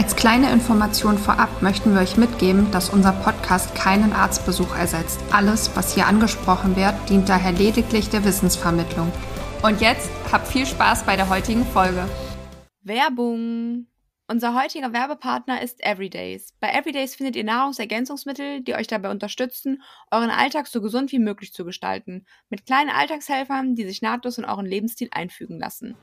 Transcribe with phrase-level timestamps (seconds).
[0.00, 5.20] Als kleine Information vorab möchten wir euch mitgeben, dass unser Podcast keinen Arztbesuch ersetzt.
[5.30, 9.12] Alles, was hier angesprochen wird, dient daher lediglich der Wissensvermittlung.
[9.62, 12.08] Und jetzt habt viel Spaß bei der heutigen Folge.
[12.80, 13.88] Werbung.
[14.26, 16.54] Unser heutiger Werbepartner ist Everydays.
[16.60, 21.52] Bei Everydays findet ihr Nahrungsergänzungsmittel, die euch dabei unterstützen, euren Alltag so gesund wie möglich
[21.52, 22.24] zu gestalten.
[22.48, 25.94] Mit kleinen Alltagshelfern, die sich nahtlos in euren Lebensstil einfügen lassen.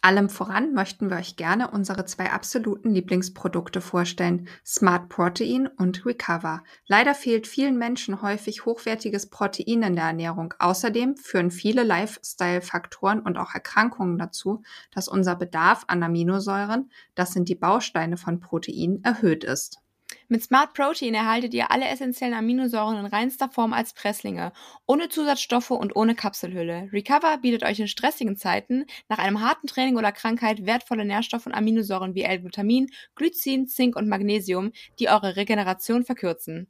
[0.00, 6.62] Allem voran möchten wir euch gerne unsere zwei absoluten Lieblingsprodukte vorstellen, Smart Protein und Recover.
[6.86, 10.54] Leider fehlt vielen Menschen häufig hochwertiges Protein in der Ernährung.
[10.60, 14.62] Außerdem führen viele Lifestyle-Faktoren und auch Erkrankungen dazu,
[14.92, 19.80] dass unser Bedarf an Aminosäuren, das sind die Bausteine von Protein, erhöht ist.
[20.30, 24.52] Mit Smart Protein erhaltet ihr alle essentiellen Aminosäuren in reinster Form als Presslinge,
[24.86, 26.90] ohne Zusatzstoffe und ohne Kapselhülle.
[26.92, 31.54] Recover bietet euch in stressigen Zeiten nach einem harten Training oder Krankheit wertvolle Nährstoffe und
[31.54, 36.68] Aminosäuren wie L-Glutamin, Glycin, Zink und Magnesium, die eure Regeneration verkürzen.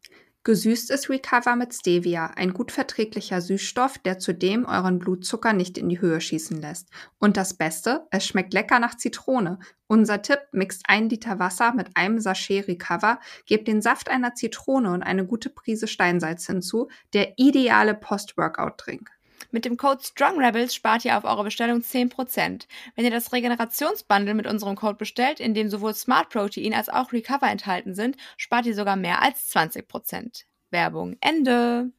[0.48, 5.90] Gesüßt ist Recover mit Stevia, ein gut verträglicher Süßstoff, der zudem euren Blutzucker nicht in
[5.90, 6.88] die Höhe schießen lässt.
[7.18, 9.58] Und das Beste, es schmeckt lecker nach Zitrone.
[9.88, 14.90] Unser Tipp, mixt ein Liter Wasser mit einem Sachet Recover, gebt den Saft einer Zitrone
[14.90, 19.17] und eine gute Prise Steinsalz hinzu, der ideale Post-Workout-Drink.
[19.50, 22.66] Mit dem Code StrongRebels spart ihr auf eure Bestellung 10%.
[22.96, 27.12] Wenn ihr das Regenerationsbundle mit unserem Code bestellt, in dem sowohl Smart Protein als auch
[27.12, 30.44] Recover enthalten sind, spart ihr sogar mehr als 20%.
[30.70, 31.90] Werbung Ende.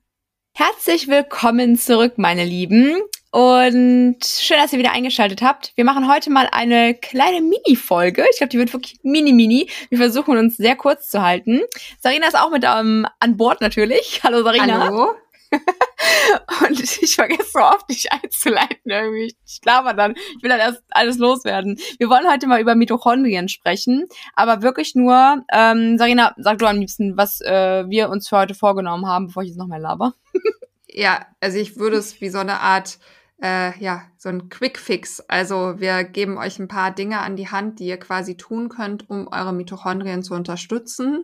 [0.53, 3.01] Herzlich willkommen zurück, meine Lieben.
[3.31, 5.71] Und schön, dass ihr wieder eingeschaltet habt.
[5.75, 8.25] Wir machen heute mal eine kleine Mini-Folge.
[8.31, 9.69] Ich glaube, die wird wirklich mini-mini.
[9.89, 11.61] Wir versuchen uns sehr kurz zu halten.
[12.01, 14.21] Sarina ist auch mit ähm, an Bord natürlich.
[14.23, 14.85] Hallo Sarina.
[14.85, 15.15] Hallo.
[16.67, 19.35] und ich vergesse so oft, dich einzuleiten irgendwie.
[19.45, 21.79] Ich glaube dann, ich will dann erst alles loswerden.
[21.97, 26.77] Wir wollen heute mal über Mitochondrien sprechen, aber wirklich nur, ähm, Sarina, sag du am
[26.77, 30.13] liebsten, was äh, wir uns für heute vorgenommen haben, bevor ich jetzt noch mehr laber.
[30.87, 32.99] ja, also ich würde es wie so eine Art
[33.41, 35.21] äh, ja, so ein Quick-Fix.
[35.21, 39.09] Also wir geben euch ein paar Dinge an die Hand, die ihr quasi tun könnt,
[39.09, 41.23] um eure Mitochondrien zu unterstützen.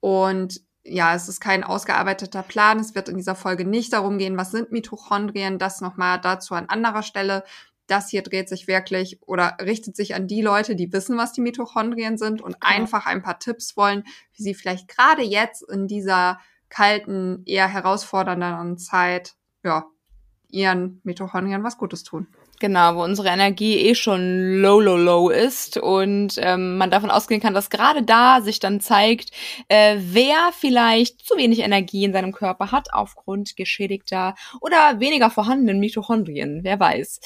[0.00, 2.78] Und ja, es ist kein ausgearbeiteter Plan.
[2.78, 5.58] Es wird in dieser Folge nicht darum gehen, was sind Mitochondrien.
[5.58, 7.44] Das nochmal dazu an anderer Stelle.
[7.86, 11.40] Das hier dreht sich wirklich oder richtet sich an die Leute, die wissen, was die
[11.40, 12.74] Mitochondrien sind und genau.
[12.74, 14.04] einfach ein paar Tipps wollen,
[14.34, 19.84] wie sie vielleicht gerade jetzt in dieser kalten, eher herausfordernden Zeit, ja,
[20.48, 22.28] ihren Mitochondrien was Gutes tun.
[22.62, 27.40] Genau, wo unsere Energie eh schon low, low, low ist und ähm, man davon ausgehen
[27.40, 29.32] kann, dass gerade da sich dann zeigt,
[29.66, 35.80] äh, wer vielleicht zu wenig Energie in seinem Körper hat aufgrund geschädigter oder weniger vorhandenen
[35.80, 37.18] Mitochondrien, wer weiß.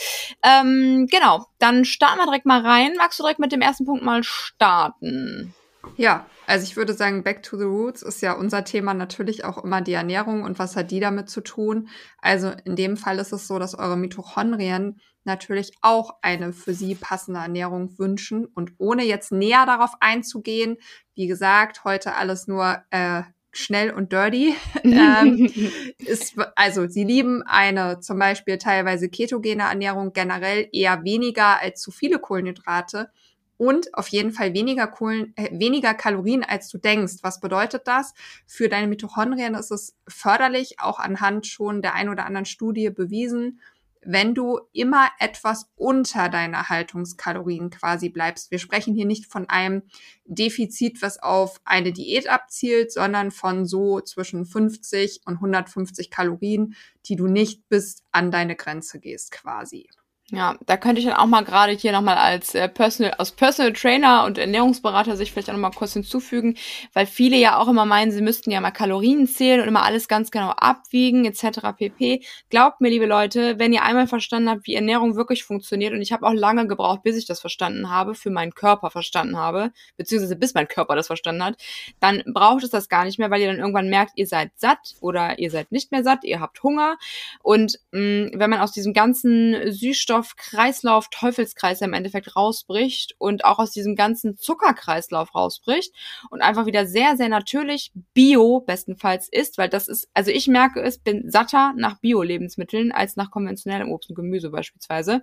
[0.43, 2.95] Ähm, genau, dann starten wir direkt mal rein.
[2.97, 5.55] Magst du direkt mit dem ersten Punkt mal starten?
[5.99, 9.63] Ja, also ich würde sagen, Back to the Roots ist ja unser Thema natürlich auch
[9.63, 11.89] immer die Ernährung und was hat die damit zu tun.
[12.23, 16.95] Also in dem Fall ist es so, dass eure Mitochondrien natürlich auch eine für sie
[16.95, 18.47] passende Ernährung wünschen.
[18.47, 20.77] Und ohne jetzt näher darauf einzugehen,
[21.15, 23.23] wie gesagt, heute alles nur äh,
[23.53, 24.55] schnell und dirty.
[24.85, 25.51] ähm,
[25.99, 31.91] ist, also sie lieben eine zum Beispiel teilweise ketogene Ernährung generell eher weniger als zu
[31.91, 33.11] viele Kohlenhydrate
[33.59, 37.15] und auf jeden Fall weniger Kohlen, äh, weniger Kalorien als du denkst.
[37.23, 38.13] Was bedeutet das?
[38.47, 43.61] Für deine Mitochondrien ist es förderlich, auch anhand schon der ein oder anderen Studie bewiesen,
[44.07, 48.51] wenn du immer etwas unter deiner Haltungskalorien quasi bleibst.
[48.51, 49.83] Wir sprechen hier nicht von einem
[50.25, 56.75] Defizit, was auf eine Diät abzielt, sondern von so zwischen 50 und 150 Kalorien,
[57.07, 59.89] die du nicht bis an deine Grenze gehst quasi.
[60.33, 63.73] Ja, da könnte ich dann auch mal gerade hier nochmal als äh, Personal, als Personal
[63.73, 66.57] Trainer und Ernährungsberater sich vielleicht auch nochmal kurz hinzufügen,
[66.95, 70.09] weil viele ja auch immer meinen, sie müssten ja mal Kalorien zählen und immer alles
[70.09, 71.61] ganz genau abwiegen, etc.
[71.77, 72.25] pp.
[72.51, 76.11] Glaubt mir, liebe Leute, wenn ihr einmal verstanden habt, wie Ernährung wirklich funktioniert, und ich
[76.11, 80.35] habe auch lange gebraucht, bis ich das verstanden habe, für meinen Körper verstanden habe, beziehungsweise
[80.35, 81.63] bis mein Körper das verstanden hat,
[82.01, 84.97] dann braucht es das gar nicht mehr, weil ihr dann irgendwann merkt, ihr seid satt
[85.01, 86.97] oder ihr seid nicht mehr satt, ihr habt Hunger.
[87.45, 93.59] Und mh, wenn man aus diesem ganzen Süßstoff Nährstoffkreislauf, Teufelskreis im Endeffekt rausbricht und auch
[93.59, 95.93] aus diesem ganzen Zuckerkreislauf rausbricht
[96.31, 100.81] und einfach wieder sehr, sehr natürlich Bio bestenfalls ist, weil das ist, also ich merke
[100.81, 105.23] es, bin satter nach Bio-Lebensmitteln als nach konventionellem Obst und Gemüse beispielsweise,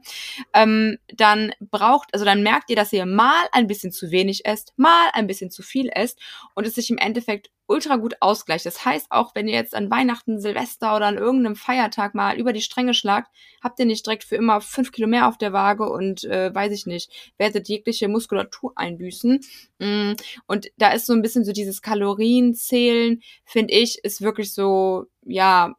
[0.54, 4.74] ähm, dann braucht, also dann merkt ihr, dass ihr mal ein bisschen zu wenig esst,
[4.78, 6.20] mal ein bisschen zu viel esst
[6.56, 8.66] und es sich im Endeffekt ultra gut ausgleicht.
[8.66, 12.54] Das heißt, auch wenn ihr jetzt an Weihnachten, Silvester oder an irgendeinem Feiertag mal über
[12.54, 13.32] die Stränge schlagt,
[13.62, 16.72] habt ihr nicht direkt für immer fünf Kilo mehr auf der Waage und äh, weiß
[16.74, 19.40] ich nicht, werdet jegliche Muskulatur einbüßen.
[19.80, 20.14] Mm,
[20.48, 25.76] und da ist so ein bisschen so dieses Kalorienzählen, finde ich, ist wirklich so, ja,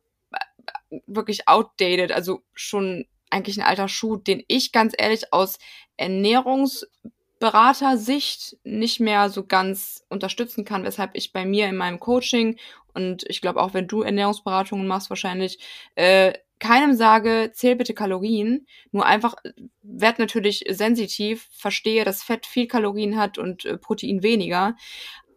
[1.06, 5.58] wirklich outdated, also schon eigentlich ein alter Schuh, den ich ganz ehrlich aus
[5.96, 6.86] Ernährungs
[7.38, 12.56] Beratersicht nicht mehr so ganz unterstützen kann, weshalb ich bei mir in meinem Coaching
[12.94, 15.58] und ich glaube auch, wenn du Ernährungsberatungen machst, wahrscheinlich
[15.96, 19.34] äh, keinem sage, zähl bitte Kalorien, nur einfach
[19.82, 24.76] werd natürlich sensitiv, verstehe, dass Fett viel Kalorien hat und äh, Protein weniger,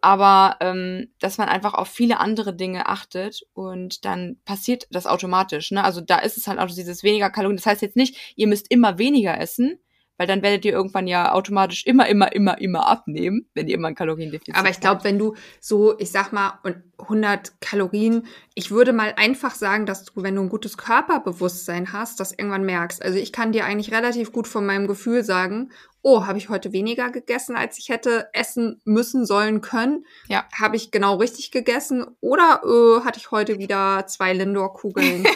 [0.00, 5.72] aber ähm, dass man einfach auf viele andere Dinge achtet und dann passiert das automatisch.
[5.72, 5.82] Ne?
[5.82, 7.56] Also da ist es halt auch dieses weniger Kalorien.
[7.56, 9.80] Das heißt jetzt nicht, ihr müsst immer weniger essen,
[10.18, 13.88] weil dann werdet ihr irgendwann ja automatisch immer, immer, immer, immer abnehmen, wenn ihr immer
[13.88, 14.60] ein Kaloriendefizit habt.
[14.60, 16.58] Aber ich glaube, wenn du so, ich sag mal,
[16.98, 22.20] 100 Kalorien, ich würde mal einfach sagen, dass du, wenn du ein gutes Körperbewusstsein hast,
[22.20, 23.02] das irgendwann merkst.
[23.02, 25.70] Also ich kann dir eigentlich relativ gut von meinem Gefühl sagen,
[26.02, 30.06] oh, habe ich heute weniger gegessen, als ich hätte essen müssen, sollen können?
[30.28, 30.46] Ja.
[30.58, 32.06] Habe ich genau richtig gegessen?
[32.20, 35.26] Oder äh, hatte ich heute wieder zwei Lindor-Kugeln?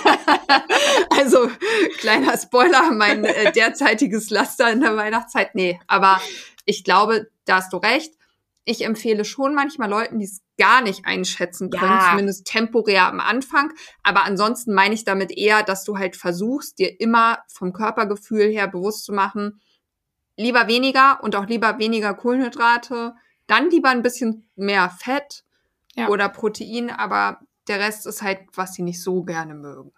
[1.10, 1.50] also,
[1.98, 5.54] kleiner Spoiler, mein äh, derzeitiges Laster in der Weihnachtszeit.
[5.54, 6.20] Nee, aber
[6.64, 8.14] ich glaube, da hast du recht.
[8.64, 12.08] Ich empfehle schon manchmal Leuten, die es gar nicht einschätzen können, ja.
[12.10, 13.72] zumindest temporär am Anfang.
[14.02, 18.68] Aber ansonsten meine ich damit eher, dass du halt versuchst, dir immer vom Körpergefühl her
[18.68, 19.60] bewusst zu machen,
[20.36, 23.14] lieber weniger und auch lieber weniger Kohlenhydrate,
[23.46, 25.44] dann lieber ein bisschen mehr Fett
[25.94, 26.08] ja.
[26.08, 29.92] oder Protein, aber der Rest ist halt, was sie nicht so gerne mögen.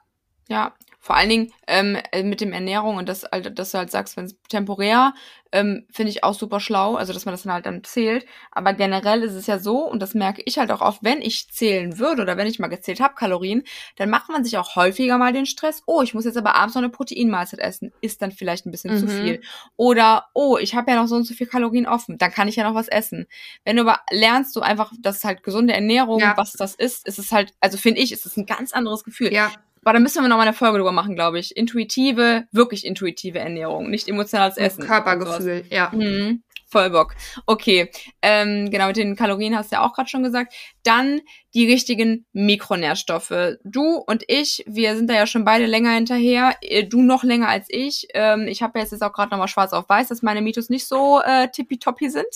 [0.48, 0.74] Ja,
[1.06, 4.24] vor allen Dingen ähm, äh, mit dem Ernährung und das, dass du halt sagst, wenn
[4.24, 5.14] es temporär,
[5.52, 8.26] ähm, finde ich auch super schlau, also dass man das dann halt dann zählt.
[8.50, 11.48] Aber generell ist es ja so, und das merke ich halt auch oft, wenn ich
[11.52, 13.62] zählen würde oder wenn ich mal gezählt habe, Kalorien,
[13.94, 16.74] dann macht man sich auch häufiger mal den Stress, oh, ich muss jetzt aber abends
[16.74, 18.98] noch eine Proteinmahlzeit essen, ist dann vielleicht ein bisschen mhm.
[18.98, 19.40] zu viel.
[19.76, 22.56] Oder, oh, ich habe ja noch so und so viel Kalorien offen, dann kann ich
[22.56, 23.28] ja noch was essen.
[23.64, 26.36] Wenn du aber lernst du einfach, dass halt gesunde Ernährung, ja.
[26.36, 29.32] was das ist, ist es halt, also finde ich, ist es ein ganz anderes Gefühl.
[29.32, 29.52] Ja.
[29.86, 31.56] Aber da müssen wir noch mal eine Folge drüber machen, glaube ich.
[31.56, 34.82] Intuitive, wirklich intuitive Ernährung, nicht emotionales Essen.
[34.84, 35.92] Körpergefühl, ja.
[35.94, 36.42] Mhm.
[36.66, 37.14] Voll Bock.
[37.46, 40.52] Okay, ähm, genau, mit den Kalorien hast du ja auch gerade schon gesagt.
[40.86, 41.20] Dann
[41.56, 43.56] die richtigen Mikronährstoffe.
[43.64, 46.54] Du und ich, wir sind da ja schon beide länger hinterher.
[46.60, 48.08] Äh, du noch länger als ich.
[48.12, 50.86] Ähm, ich habe jetzt, jetzt auch gerade nochmal schwarz auf weiß, dass meine Mitos nicht
[50.86, 52.26] so äh, tippitoppi sind.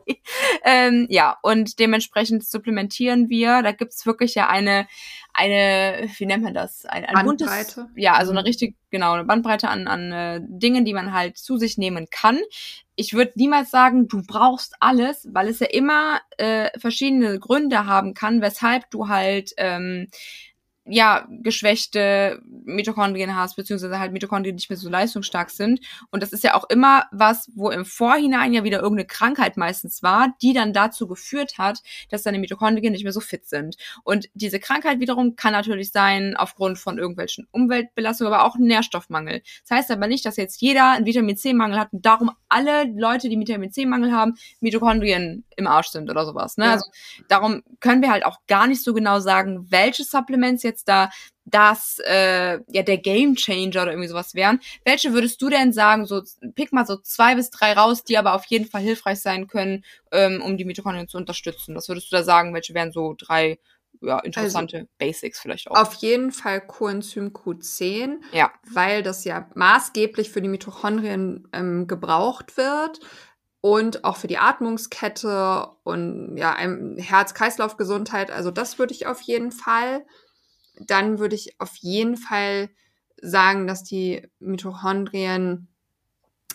[0.64, 3.62] ähm, ja, und dementsprechend supplementieren wir.
[3.62, 4.86] Da gibt's wirklich ja eine,
[5.34, 6.86] eine, wie nennt man das?
[6.86, 7.74] Ein, ein Bandbreite.
[7.82, 8.46] Buntes, ja, also eine mhm.
[8.46, 12.38] richtig, genau, eine Bandbreite an, an äh, Dingen, die man halt zu sich nehmen kann.
[12.94, 18.14] Ich würde niemals sagen, du brauchst alles, weil es ja immer äh, verschiedene Gründe haben
[18.14, 20.08] kann, weshalb du halt ähm,
[20.84, 25.80] ja, geschwächte Mitochondrien hast, beziehungsweise halt Mitochondrien nicht mehr so leistungsstark sind.
[26.10, 30.02] Und das ist ja auch immer was, wo im Vorhinein ja wieder irgendeine Krankheit meistens
[30.02, 33.76] war, die dann dazu geführt hat, dass deine Mitochondrien nicht mehr so fit sind.
[34.02, 39.42] Und diese Krankheit wiederum kann natürlich sein aufgrund von irgendwelchen Umweltbelastungen, aber auch Nährstoffmangel.
[39.62, 43.28] Das heißt aber nicht, dass jetzt jeder einen Vitamin C-Mangel hat und darum alle Leute,
[43.28, 46.56] die Vitamin C-Mangel haben, Mitochondrien im Arsch sind oder sowas.
[46.56, 46.64] Ne?
[46.64, 46.72] Ja.
[46.72, 46.86] Also
[47.28, 51.10] darum können wir halt auch gar nicht so genau sagen, welche Supplements jetzt da
[51.44, 54.60] das äh, ja der Game Changer oder irgendwie sowas wären.
[54.84, 56.06] Welche würdest du denn sagen?
[56.06, 56.22] So
[56.54, 59.84] pick mal so zwei bis drei raus, die aber auf jeden Fall hilfreich sein können,
[60.12, 61.74] ähm, um die Mitochondrien zu unterstützen.
[61.74, 62.54] Was würdest du da sagen?
[62.54, 63.58] Welche wären so drei
[64.00, 65.76] ja, interessante also, Basics vielleicht auch.
[65.76, 68.52] Auf jeden Fall Coenzym Q10, ja.
[68.70, 73.00] weil das ja maßgeblich für die Mitochondrien ähm, gebraucht wird
[73.60, 78.30] und auch für die Atmungskette und ja, Herz-Kreislauf-Gesundheit.
[78.30, 80.04] Also das würde ich auf jeden Fall.
[80.78, 82.70] Dann würde ich auf jeden Fall
[83.20, 85.68] sagen, dass die Mitochondrien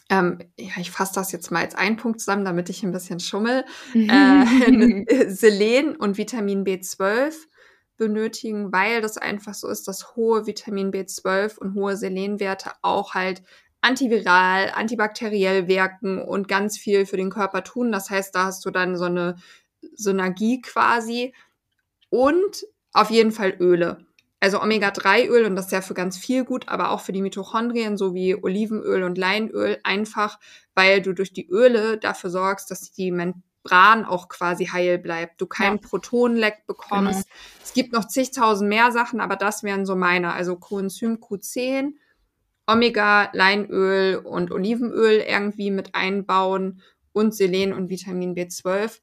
[0.09, 3.19] ähm, ja, ich fasse das jetzt mal als einen Punkt zusammen, damit ich ein bisschen
[3.19, 7.33] schummel, äh, Selen und Vitamin B12
[7.97, 13.43] benötigen, weil das einfach so ist, dass hohe Vitamin B12 und hohe Selenwerte auch halt
[13.81, 17.91] antiviral, antibakteriell wirken und ganz viel für den Körper tun.
[17.91, 19.35] Das heißt, da hast du dann so eine
[19.95, 21.33] Synergie quasi
[22.09, 24.06] und auf jeden Fall Öle.
[24.39, 27.97] Also Omega-3-Öl, und das ist ja für ganz viel gut, aber auch für die Mitochondrien,
[27.97, 30.39] so wie Olivenöl und Leinöl, einfach,
[30.75, 35.47] weil du durch die Öle dafür sorgst, dass die Membran auch quasi heil bleibt, du
[35.47, 35.81] kein ja.
[35.81, 37.23] Protonenleck bekommst.
[37.23, 37.35] Genau.
[37.63, 41.93] Es gibt noch zigtausend mehr Sachen, aber das wären so meine, also Coenzym Q10,
[42.67, 48.99] Omega, Leinöl und Olivenöl irgendwie mit einbauen und Selen und Vitamin B12.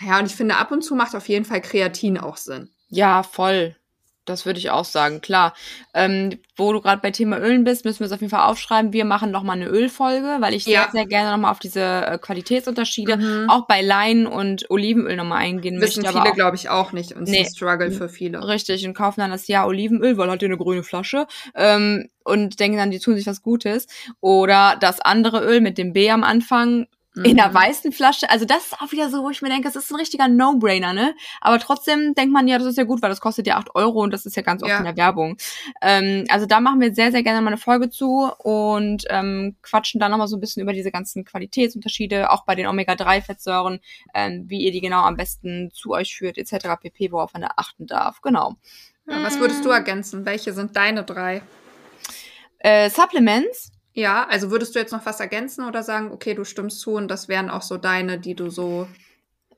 [0.00, 2.70] Ja, und ich finde, ab und zu macht auf jeden Fall Kreatin auch Sinn.
[2.88, 3.76] Ja, voll.
[4.24, 5.54] Das würde ich auch sagen, klar.
[5.94, 8.92] Ähm, wo du gerade bei Thema Ölen bist, müssen wir es auf jeden Fall aufschreiben.
[8.92, 10.82] Wir machen noch mal eine Ölfolge, weil ich ja.
[10.82, 13.50] sehr, sehr gerne noch mal auf diese äh, Qualitätsunterschiede mhm.
[13.50, 16.20] auch bei Lein und Olivenöl noch mal eingehen Wissen möchte.
[16.20, 17.12] viele, glaube ich, auch nicht.
[17.12, 17.40] Und nee.
[17.40, 18.46] ist ein Struggle für viele.
[18.46, 21.26] Richtig, und kaufen dann das Jahr Olivenöl, weil halt eine grüne Flasche.
[21.54, 23.88] Ähm, und denken dann, die tun sich was Gutes.
[24.20, 27.24] Oder das andere Öl mit dem B am Anfang, Mhm.
[27.24, 27.54] In einer mhm.
[27.54, 28.30] weißen Flasche.
[28.30, 30.94] Also das ist auch wieder so, wo ich mir denke, das ist ein richtiger No-Brainer,
[30.94, 31.14] ne?
[31.42, 34.02] Aber trotzdem denkt man, ja, das ist ja gut, weil das kostet ja acht Euro
[34.02, 34.78] und das ist ja ganz oft ja.
[34.78, 35.36] in der Werbung.
[35.82, 40.00] Ähm, also da machen wir sehr, sehr gerne mal eine Folge zu und ähm, quatschen
[40.00, 43.80] da nochmal so ein bisschen über diese ganzen Qualitätsunterschiede, auch bei den Omega-3-Fettsäuren,
[44.14, 46.80] ähm, wie ihr die genau am besten zu euch führt, etc.
[46.80, 48.22] pp, worauf man da achten darf.
[48.22, 48.54] Genau.
[49.06, 50.24] Ja, was würdest du ergänzen?
[50.24, 51.42] Welche sind deine drei?
[52.58, 56.80] Äh, Supplements ja, also würdest du jetzt noch was ergänzen oder sagen, okay, du stimmst
[56.80, 58.88] zu und das wären auch so deine, die du so.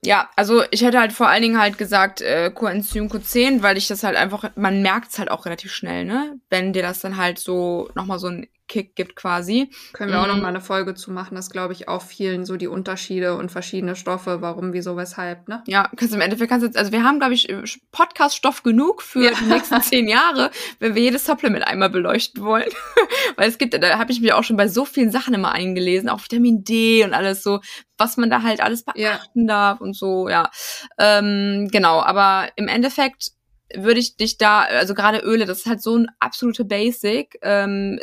[0.03, 3.87] Ja, also ich hätte halt vor allen Dingen halt gesagt äh, Coenzym Q10, weil ich
[3.87, 6.39] das halt einfach, man merkt es halt auch relativ schnell, ne?
[6.49, 9.69] Wenn dir das dann halt so nochmal so ein Kick gibt quasi.
[9.93, 10.41] Können wir auch noch mhm.
[10.41, 13.95] mal eine Folge zu machen, das glaube ich auch vielen so die Unterschiede und verschiedene
[13.95, 15.63] Stoffe, warum, wieso, weshalb, ne?
[15.67, 17.53] Ja, kannst im Endeffekt kannst du jetzt, also wir haben, glaube ich,
[17.91, 19.31] Podcast-Stoff genug für ja.
[19.31, 22.69] die nächsten zehn Jahre, wenn wir jedes Supplement einmal beleuchten wollen.
[23.35, 26.09] Weil es gibt, da habe ich mich auch schon bei so vielen Sachen immer eingelesen,
[26.09, 27.61] auch Vitamin D und alles so,
[27.97, 29.47] was man da halt alles beachten ja.
[29.47, 30.49] darf und so, ja.
[30.97, 33.31] Ähm, genau, aber im Endeffekt
[33.73, 37.37] würde ich dich da, also gerade Öle, das ist halt so ein absolute Basic.
[37.41, 37.99] Ähm,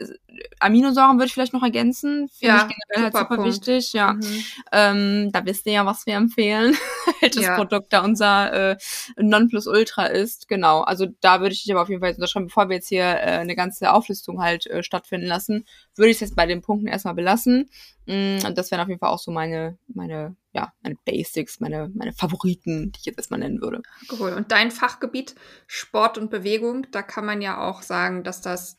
[0.58, 2.28] Aminosäuren würde ich vielleicht noch ergänzen.
[2.28, 3.92] Finde ja, ich generell halt super wichtig.
[3.92, 4.14] Ja.
[4.14, 4.44] Mhm.
[4.72, 6.76] Ähm, da wisst ihr ja, was wir empfehlen.
[7.20, 7.56] Welches ja.
[7.56, 8.76] Produkt da unser äh,
[9.16, 10.48] Nonplusultra ist.
[10.48, 10.80] Genau.
[10.80, 13.04] Also da würde ich dich aber auf jeden Fall jetzt unterschreiben, bevor wir jetzt hier
[13.04, 15.64] äh, eine ganze Auflistung halt äh, stattfinden lassen,
[15.94, 17.70] würde ich es jetzt bei den Punkten erstmal belassen.
[18.06, 21.90] Mm, und das wären auf jeden Fall auch so meine, meine, ja, meine Basics, meine,
[21.94, 23.82] meine Favoriten, die ich jetzt erstmal nennen würde.
[24.10, 24.32] Cool.
[24.32, 25.34] Und dein Fachgebiet
[25.66, 28.76] Sport und Bewegung, da kann man ja auch sagen, dass das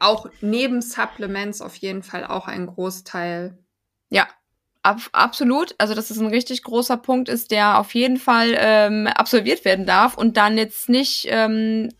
[0.00, 3.58] auch neben Supplements auf jeden Fall auch ein Großteil.
[4.10, 4.28] Ja,
[4.82, 5.74] ab, absolut.
[5.78, 9.86] Also, dass es ein richtig großer Punkt ist, der auf jeden Fall ähm, absolviert werden
[9.86, 11.90] darf und dann jetzt nicht ähm,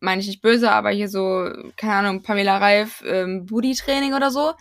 [0.00, 4.52] meine ich nicht böse, aber hier so, keine Ahnung, Pamela Reif, ähm, Booty-Training oder so,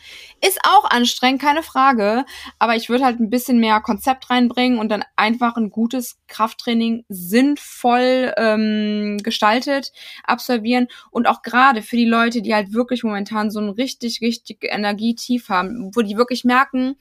[0.46, 2.26] ist auch anstrengend, keine Frage.
[2.60, 7.06] Aber ich würde halt ein bisschen mehr Konzept reinbringen und dann einfach ein gutes Krafttraining
[7.08, 9.92] sinnvoll ähm, gestaltet
[10.24, 10.88] absolvieren.
[11.12, 15.50] Und auch gerade für die Leute, die halt wirklich momentan so ein richtig, richtig Energietief
[15.50, 16.98] haben, wo die wirklich merken,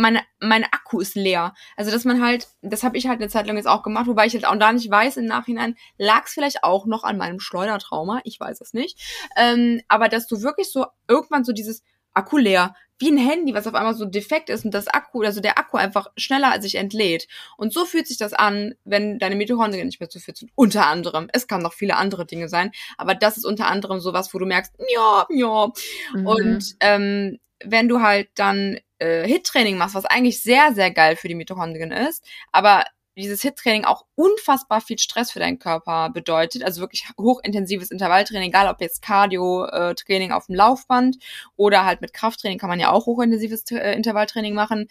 [0.00, 1.54] meine, mein Akku ist leer.
[1.76, 4.26] Also, dass man halt, das habe ich halt eine Zeit lang jetzt auch gemacht, wobei
[4.26, 7.40] ich jetzt auch da nicht weiß, im Nachhinein lag es vielleicht auch noch an meinem
[7.40, 8.98] Schleudertrauma, ich weiß es nicht.
[9.36, 13.66] Ähm, aber dass du wirklich so irgendwann so dieses Akku leer, wie ein Handy, was
[13.66, 17.26] auf einmal so defekt ist und das Akku, also der Akku einfach schneller sich entlädt.
[17.56, 20.52] Und so fühlt sich das an, wenn deine Mitochondrien nicht mehr zu fit sind.
[20.54, 21.28] Unter anderem.
[21.32, 24.44] Es kann noch viele andere Dinge sein, aber das ist unter anderem sowas, wo du
[24.44, 25.72] merkst, ja, ja.
[26.12, 26.26] Mhm.
[26.26, 31.28] Und ähm, wenn du halt dann äh, Hit-Training machst, was eigentlich sehr, sehr geil für
[31.28, 32.84] die Mitochondrien ist, aber
[33.16, 38.68] dieses Hit-Training auch unfassbar viel Stress für deinen Körper bedeutet, also wirklich hochintensives Intervalltraining, egal
[38.68, 41.18] ob jetzt Cardio-Training auf dem Laufband
[41.56, 44.88] oder halt mit Krafttraining kann man ja auch hochintensives äh, Intervalltraining machen.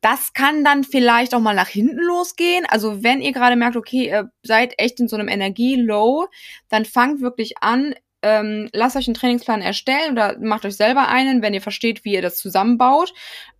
[0.00, 2.66] Das kann dann vielleicht auch mal nach hinten losgehen.
[2.68, 6.26] Also wenn ihr gerade merkt, okay, ihr seid echt in so einem Energie-Low,
[6.68, 11.42] dann fangt wirklich an, ähm, lasst euch einen Trainingsplan erstellen oder macht euch selber einen,
[11.42, 13.12] wenn ihr versteht, wie ihr das zusammenbaut.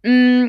[0.03, 0.49] Mm,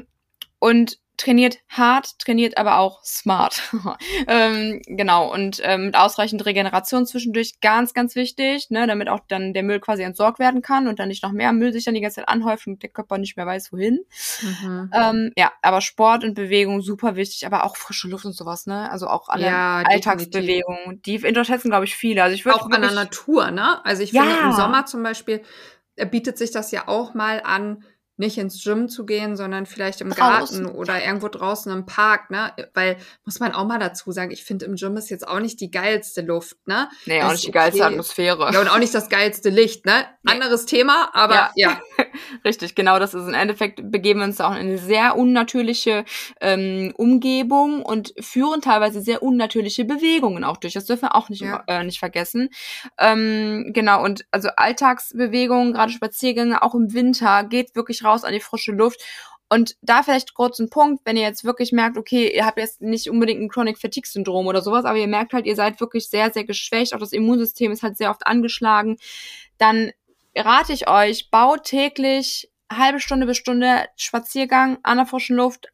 [0.60, 3.62] und trainiert hart, trainiert aber auch smart.
[4.28, 9.54] ähm, genau, und ähm, mit ausreichend Regeneration zwischendurch ganz, ganz wichtig, ne, damit auch dann
[9.54, 12.02] der Müll quasi entsorgt werden kann und dann nicht noch mehr Müll sich dann die
[12.02, 14.00] ganze Zeit anhäuft und der Körper nicht mehr weiß, wohin.
[14.42, 14.92] Mhm.
[14.94, 18.92] Ähm, ja, aber Sport und Bewegung super wichtig, aber auch frische Luft und sowas, ne?
[18.92, 21.02] Also auch alle ja, Alltagsbewegungen.
[21.04, 22.24] Die unterschätzen, glaube ich, viele.
[22.24, 23.84] Also ich würde auch an der Natur, ne?
[23.86, 24.24] Also ich ja.
[24.24, 25.42] finde im Sommer zum Beispiel
[26.12, 27.84] bietet sich das ja auch mal an,
[28.18, 30.64] nicht ins Gym zu gehen, sondern vielleicht im Draußen.
[30.64, 32.54] Garten oder irgendwo draußen im Park, ne?
[32.74, 35.60] Weil, muss man auch mal dazu sagen, ich finde im Gym ist jetzt auch nicht
[35.60, 36.90] die geilste Luft, ne?
[37.06, 37.92] Nee, Das auch nicht die geilste okay.
[37.92, 38.52] Atmosphäre.
[38.54, 40.06] Ja, und auch nicht das geilste Licht, ne?
[40.24, 40.32] Nee.
[40.34, 41.52] Anderes Thema, aber Ja.
[41.56, 41.82] ja.
[42.46, 43.28] Richtig, genau das ist.
[43.28, 46.06] Im Endeffekt begeben wir uns auch in eine sehr unnatürliche
[46.42, 50.74] ähm, Umgebung und führen teilweise sehr unnatürliche Bewegungen auch durch.
[50.74, 51.64] Das dürfen wir auch nicht, Ja.
[51.68, 52.50] äh, nicht vergessen.
[52.98, 58.40] Ähm, genau, und also Alltagsbewegungen, gerade Spaziergänge, auch im Winter, geht wirklich raus an die
[58.40, 59.02] frische Luft.
[59.50, 62.82] Und da vielleicht kurz ein Punkt, wenn ihr jetzt wirklich merkt, okay, ihr habt jetzt
[62.82, 66.10] nicht unbedingt ein Chronic Fatigue Syndrom oder sowas, aber ihr merkt halt, ihr seid wirklich
[66.10, 68.98] sehr, sehr geschwächt, auch das Immunsystem ist halt sehr oft angeschlagen,
[69.60, 69.92] dann
[70.36, 75.68] rate ich euch, baut täglich halbe Stunde bis Stunde Spaziergang an der frischen Luft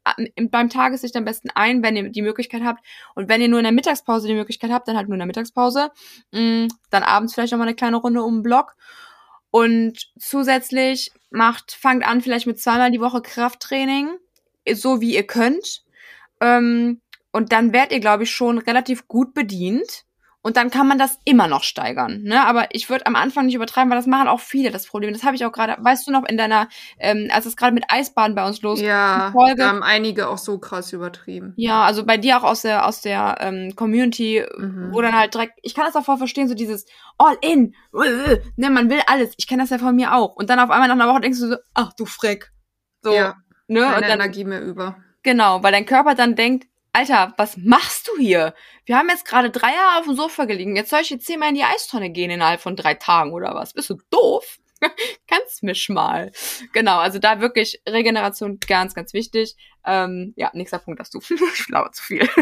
[0.50, 2.84] beim Tageslicht am besten ein, wenn ihr die Möglichkeit habt.
[3.14, 5.26] Und wenn ihr nur in der Mittagspause die Möglichkeit habt, dann halt nur in der
[5.26, 5.90] Mittagspause.
[6.32, 8.76] Mm, Dann abends vielleicht noch mal eine kleine Runde um den Block.
[9.52, 14.08] Und zusätzlich macht, fangt an vielleicht mit zweimal die Woche Krafttraining,
[14.72, 15.84] so wie ihr könnt.
[16.40, 20.06] Ähm, und dann werdet ihr, glaube ich, schon relativ gut bedient.
[20.44, 22.22] Und dann kann man das immer noch steigern.
[22.24, 22.44] Ne?
[22.44, 25.12] Aber ich würde am Anfang nicht übertreiben, weil das machen auch viele das Problem.
[25.12, 26.68] Das habe ich auch gerade, weißt du noch, in deiner,
[26.98, 29.54] ähm, als es gerade mit Eisbaden bei uns losging, Ja, Folge.
[29.62, 31.52] da haben einige auch so krass übertrieben.
[31.56, 34.88] Ja, also bei dir auch aus der aus der ähm, Community, Mhm.
[34.92, 36.86] wo dann halt direkt, ich kann das auch voll verstehen, so dieses
[37.18, 39.34] All in, ne, man will alles.
[39.36, 40.34] Ich kenne das ja von mir auch.
[40.34, 42.50] Und dann auf einmal nach einer Woche denkst du so, ach du Freck,
[43.02, 43.36] so, ja,
[43.68, 44.96] ne, und keine dann Energie mehr über.
[45.22, 48.54] genau, weil dein Körper dann denkt, Alter, was machst du hier?
[48.84, 50.76] Wir haben jetzt gerade drei Jahre auf dem Sofa gelegen.
[50.76, 53.72] Jetzt soll ich jetzt zehnmal in die Eistonne gehen innerhalb von drei Tagen oder was?
[53.72, 54.58] Bist du doof?
[55.26, 56.32] Kannst mich mal.
[56.72, 59.56] Genau, also da wirklich Regeneration ganz, ganz wichtig.
[59.86, 61.20] Ähm, ja, nächster Punkt hast du.
[61.54, 62.28] ich glaube zu viel.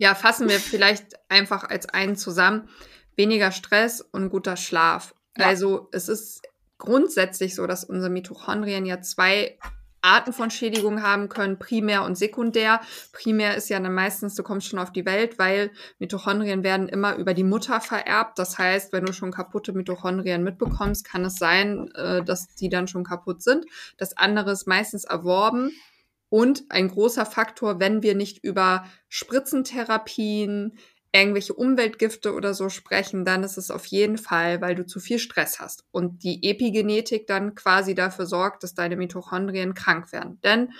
[0.00, 2.68] Ja, fassen wir vielleicht einfach als einen zusammen.
[3.16, 5.12] Weniger Stress und guter Schlaf.
[5.36, 5.46] Ja.
[5.46, 6.42] Also es ist
[6.78, 9.58] grundsätzlich so, dass unsere Mitochondrien ja zwei
[10.00, 12.80] Arten von Schädigung haben können, primär und sekundär.
[13.12, 17.16] Primär ist ja dann meistens, du kommst schon auf die Welt, weil Mitochondrien werden immer
[17.16, 18.38] über die Mutter vererbt.
[18.38, 22.88] Das heißt, wenn du schon kaputte Mitochondrien mitbekommst, kann es sein, äh, dass die dann
[22.88, 23.66] schon kaputt sind.
[23.96, 25.72] Das andere ist meistens erworben.
[26.30, 30.78] Und ein großer Faktor, wenn wir nicht über Spritzentherapien,
[31.12, 35.18] irgendwelche Umweltgifte oder so sprechen, dann ist es auf jeden Fall, weil du zu viel
[35.18, 40.38] Stress hast und die Epigenetik dann quasi dafür sorgt, dass deine Mitochondrien krank werden.
[40.42, 40.72] Denn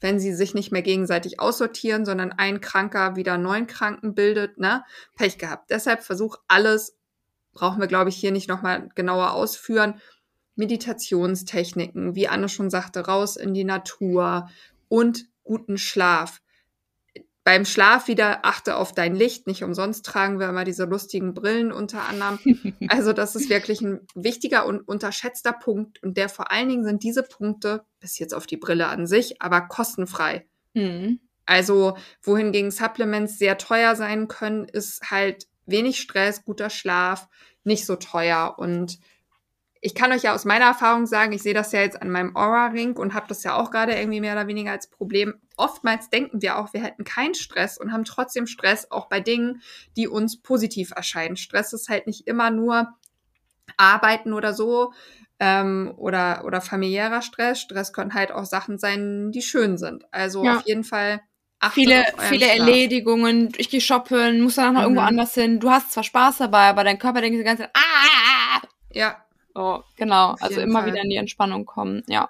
[0.00, 4.84] wenn sie sich nicht mehr gegenseitig aussortieren, sondern ein Kranker wieder neun Kranken bildet, ne,
[5.16, 5.70] Pech gehabt.
[5.70, 6.96] Deshalb versuch alles,
[7.52, 10.00] brauchen wir glaube ich hier nicht nochmal genauer ausführen,
[10.54, 14.48] Meditationstechniken, wie Anne schon sagte, raus in die Natur
[14.88, 16.40] und guten Schlaf.
[17.46, 19.46] Beim Schlaf wieder achte auf dein Licht.
[19.46, 22.40] Nicht umsonst tragen wir immer diese lustigen Brillen unter anderem.
[22.88, 26.02] Also das ist wirklich ein wichtiger und unterschätzter Punkt.
[26.02, 29.40] Und der vor allen Dingen sind diese Punkte, bis jetzt auf die Brille an sich,
[29.40, 30.44] aber kostenfrei.
[30.74, 31.20] Hm.
[31.44, 37.28] Also wohingegen Supplements sehr teuer sein können, ist halt wenig Stress, guter Schlaf,
[37.62, 38.56] nicht so teuer.
[38.58, 38.98] Und
[39.80, 42.34] ich kann euch ja aus meiner Erfahrung sagen, ich sehe das ja jetzt an meinem
[42.36, 45.34] Aura-Ring und habe das ja auch gerade irgendwie mehr oder weniger als Problem.
[45.56, 49.62] Oftmals denken wir auch, wir hätten keinen Stress und haben trotzdem Stress, auch bei Dingen,
[49.96, 51.36] die uns positiv erscheinen.
[51.36, 52.88] Stress ist halt nicht immer nur
[53.76, 54.92] Arbeiten oder so
[55.38, 57.60] ähm, oder, oder familiärer Stress.
[57.60, 60.04] Stress können halt auch Sachen sein, die schön sind.
[60.12, 60.56] Also Ja.
[60.58, 61.20] auf jeden Fall
[61.60, 62.58] achtet Viele, viele Schlaf.
[62.58, 64.84] Erledigungen, ich gehe shoppen, muss dann noch Mhm.
[64.86, 65.60] irgendwo anders hin.
[65.60, 68.60] Du hast zwar Spaß dabei, aber dein Körper denkt die ganze Zeit, ah!
[68.92, 69.25] Ja,
[69.56, 70.32] So, genau.
[70.32, 70.92] Auf Also immer Fall.
[70.92, 72.28] wieder in die Entspannung kommen, ja.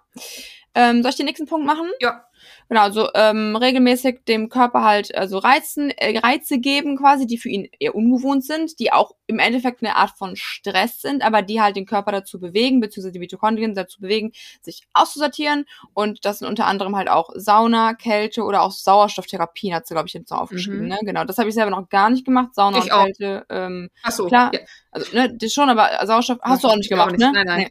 [0.77, 1.91] Ähm, soll ich den nächsten Punkt machen?
[2.01, 2.25] ja.
[2.69, 7.49] Genau, also ähm, regelmäßig dem Körper halt also Reizen, äh, Reize geben quasi, die für
[7.49, 11.61] ihn eher ungewohnt sind, die auch im Endeffekt eine Art von Stress sind, aber die
[11.61, 15.65] halt den Körper dazu bewegen, beziehungsweise die Mitochondrien dazu bewegen, sich auszusortieren.
[15.95, 20.09] Und das sind unter anderem halt auch Sauna, Kälte oder auch Sauerstofftherapien, hat sie, glaube
[20.09, 20.83] ich, jetzt noch aufgeschrieben.
[20.83, 20.89] Mhm.
[20.89, 20.99] Ne?
[21.03, 22.55] Genau, das habe ich selber noch gar nicht gemacht.
[22.55, 23.05] Sauna Ich und auch.
[23.05, 23.47] Kälte.
[23.49, 24.27] Ähm, Ach so.
[24.27, 24.51] Klar.
[24.53, 24.61] Ja.
[24.91, 27.21] also, ne, das schon, aber Sauerstoff hast du auch nicht Ich auch gemacht, nicht.
[27.21, 27.33] ne?
[27.33, 27.59] Nein, nein.
[27.61, 27.69] Nee.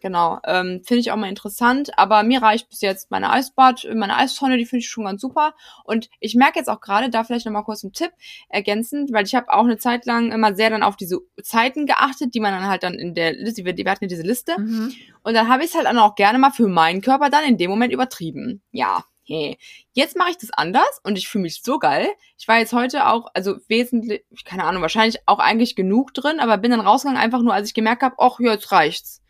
[0.00, 4.16] Genau, ähm, finde ich auch mal interessant, aber mir reicht bis jetzt meine Eisbad, meine
[4.16, 5.54] Eistonne, die finde ich schon ganz super.
[5.82, 8.12] Und ich merke jetzt auch gerade, da vielleicht nochmal kurz einen Tipp
[8.48, 12.34] ergänzend, weil ich habe auch eine Zeit lang immer sehr dann auf diese Zeiten geachtet,
[12.34, 14.94] die man dann halt dann in der Liste, wir hatten ja diese Liste, Mhm.
[15.24, 17.58] und dann habe ich es halt dann auch gerne mal für meinen Körper dann in
[17.58, 18.62] dem Moment übertrieben.
[18.70, 19.58] Ja, hey.
[19.94, 22.08] Jetzt mache ich das anders und ich fühle mich so geil.
[22.38, 26.56] Ich war jetzt heute auch, also wesentlich, keine Ahnung, wahrscheinlich auch eigentlich genug drin, aber
[26.56, 29.22] bin dann rausgegangen, einfach nur, als ich gemerkt habe, ach, ja, jetzt reicht's.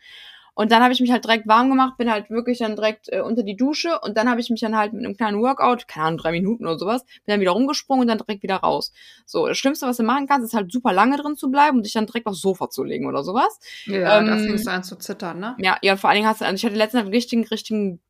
[0.59, 3.21] Und dann habe ich mich halt direkt warm gemacht, bin halt wirklich dann direkt äh,
[3.21, 6.07] unter die Dusche und dann habe ich mich dann halt mit einem kleinen Workout, keine
[6.07, 8.91] Ahnung, drei Minuten oder sowas, bin dann wieder rumgesprungen und dann direkt wieder raus.
[9.25, 11.85] So, das Schlimmste, was du machen kannst, ist halt super lange drin zu bleiben und
[11.85, 13.57] dich dann direkt aufs Sofa zu legen oder sowas.
[13.85, 15.55] Ja, ähm, da fängst du an zu zittern, ne?
[15.59, 18.01] Ja, ja, vor allen Dingen hast du, also ich hatte letztens einen richtigen, richtigen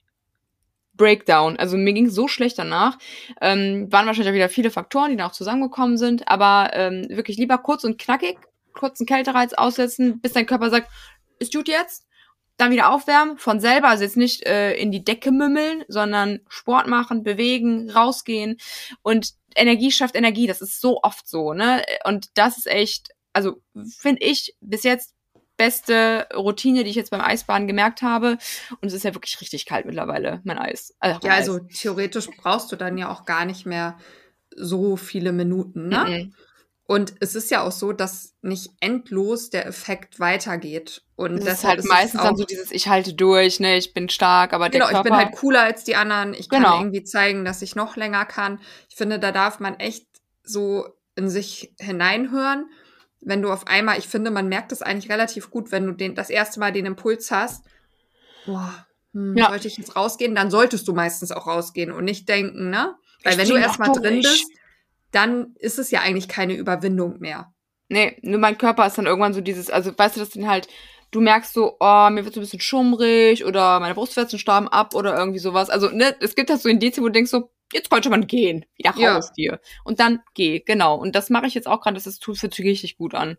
[0.95, 1.55] Breakdown.
[1.57, 2.97] Also mir ging so schlecht danach.
[3.41, 7.37] Ähm, waren wahrscheinlich auch wieder viele Faktoren, die da auch zusammengekommen sind, aber ähm, wirklich
[7.37, 8.39] lieber kurz und knackig,
[8.73, 10.89] kurzen Kältereiz aussetzen, bis dein Körper sagt,
[11.37, 12.08] ist gut jetzt,
[12.59, 16.87] dann wieder aufwärmen von selber, also jetzt nicht äh, in die Decke mümmeln, sondern Sport
[16.87, 18.57] machen, bewegen, rausgehen
[19.01, 21.83] und Energie schafft Energie, das ist so oft so, ne?
[22.05, 23.61] Und das ist echt, also
[23.97, 25.13] finde ich bis jetzt
[25.57, 28.37] beste Routine, die ich jetzt beim Eisbaden gemerkt habe.
[28.79, 30.95] Und es ist ja wirklich richtig kalt mittlerweile, mein Eis.
[30.99, 33.97] Also ja, also theoretisch brauchst du dann ja auch gar nicht mehr
[34.55, 36.05] so viele Minuten, ne?
[36.07, 36.33] Mhm.
[36.89, 41.03] Und es ist ja auch so, dass nicht endlos der Effekt weitergeht.
[41.15, 44.09] Und das ist halt ist meistens dann so dieses, ich halte durch, ne, ich bin
[44.09, 45.07] stark, aber genau, der Körper...
[45.07, 46.33] ich bin halt cooler als die anderen.
[46.33, 46.79] Ich kann genau.
[46.79, 48.59] irgendwie zeigen, dass ich noch länger kann.
[48.89, 50.07] Ich finde, da darf man echt
[50.43, 52.65] so in sich hineinhören.
[53.21, 56.15] Wenn du auf einmal, ich finde, man merkt es eigentlich relativ gut, wenn du den,
[56.15, 57.65] das erste Mal den Impuls hast,
[58.47, 59.49] boah, hm, ja.
[59.49, 62.95] sollte ich jetzt rausgehen, dann solltest du meistens auch rausgehen und nicht denken, ne?
[63.23, 64.47] Weil ich wenn du erstmal drin bist,
[65.11, 67.53] dann ist es ja eigentlich keine Überwindung mehr.
[67.89, 70.67] Nee, nur mein Körper ist dann irgendwann so dieses, also weißt du, das dann halt,
[71.11, 74.93] du merkst so, oh, mir wird so ein bisschen schummrig oder meine Brustwarzen starben ab
[74.93, 75.69] oder irgendwie sowas.
[75.69, 78.65] Also, ne, es gibt halt so Indizien, wo du denkst so, jetzt könnte man gehen,
[78.75, 79.53] wieder raus ja.
[79.53, 79.61] dir.
[79.83, 80.95] Und dann geh, genau.
[80.95, 83.37] Und das mache ich jetzt auch gerade, das tut sich richtig gut an.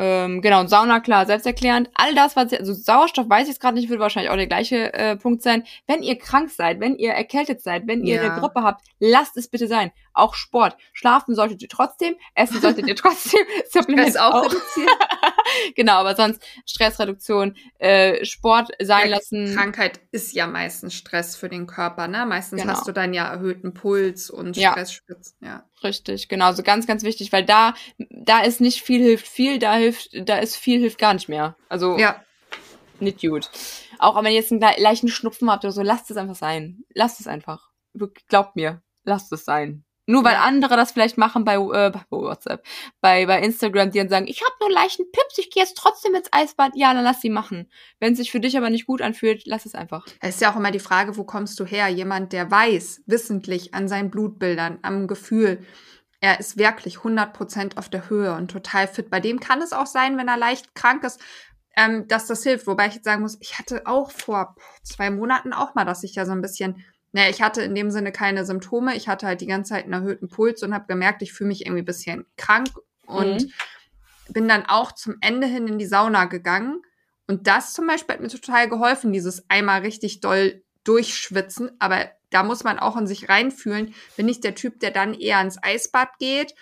[0.00, 1.90] Ähm, genau, und Sauna, klar, selbsterklärend.
[1.94, 4.94] All das, was, also Sauerstoff weiß ich es gerade nicht, wird wahrscheinlich auch der gleiche
[4.94, 5.64] äh, Punkt sein.
[5.88, 8.22] Wenn ihr krank seid, wenn ihr erkältet seid, wenn ihr ja.
[8.22, 9.90] eine Grippe habt, lasst es bitte sein.
[10.12, 10.76] Auch Sport.
[10.92, 14.54] Schlafen solltet ihr trotzdem, essen solltet ihr trotzdem, Supplement auch, auch.
[15.74, 19.54] genau, aber sonst Stressreduktion, äh, Sport sein ja, lassen.
[19.54, 22.26] Krankheit ist ja meistens Stress für den Körper, ne?
[22.26, 22.74] Meistens genau.
[22.74, 25.48] hast du dann ja erhöhten Puls und Stressspitz, ja.
[25.48, 25.64] ja.
[25.82, 27.74] Richtig, genau, so ganz, ganz wichtig, weil da,
[28.10, 31.56] da ist nicht viel hilft viel, da hilft, da ist viel hilft gar nicht mehr.
[31.68, 32.22] Also, ja.
[33.00, 33.50] nicht gut.
[33.98, 36.84] Auch wenn ihr jetzt einen leichten Schnupfen habt oder so, lasst es einfach sein.
[36.94, 37.70] Lasst es einfach.
[38.28, 39.84] Glaubt mir, lasst es sein.
[40.10, 42.64] Nur weil andere das vielleicht machen bei, äh, bei WhatsApp,
[43.02, 46.14] bei, bei Instagram, die dann sagen, ich habe nur leichten Pips, ich gehe jetzt trotzdem
[46.14, 46.72] ins Eisbad.
[46.76, 47.70] Ja, dann lass sie machen.
[48.00, 50.06] Wenn es sich für dich aber nicht gut anfühlt, lass es einfach.
[50.22, 51.88] Es ist ja auch immer die Frage, wo kommst du her?
[51.88, 55.62] Jemand, der weiß, wissentlich an seinen Blutbildern, am Gefühl,
[56.20, 59.10] er ist wirklich 100% auf der Höhe und total fit.
[59.10, 61.20] Bei dem kann es auch sein, wenn er leicht krank ist,
[61.76, 62.66] ähm, dass das hilft.
[62.66, 66.14] Wobei ich jetzt sagen muss, ich hatte auch vor zwei Monaten auch mal, dass ich
[66.14, 68.96] ja so ein bisschen naja, ich hatte in dem Sinne keine Symptome.
[68.96, 71.64] Ich hatte halt die ganze Zeit einen erhöhten Puls und habe gemerkt, ich fühle mich
[71.64, 72.68] irgendwie ein bisschen krank
[73.06, 73.52] und mhm.
[74.28, 76.82] bin dann auch zum Ende hin in die Sauna gegangen.
[77.26, 81.70] Und das zum Beispiel hat mir total geholfen, dieses einmal richtig doll durchschwitzen.
[81.78, 83.94] Aber da muss man auch in sich reinfühlen.
[84.16, 86.54] Bin ich der Typ, der dann eher ins Eisbad geht?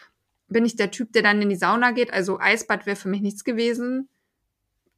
[0.48, 2.12] Bin ich der Typ, der dann in die Sauna geht?
[2.12, 4.08] Also Eisbad wäre für mich nichts gewesen.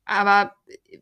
[0.04, 0.54] Aber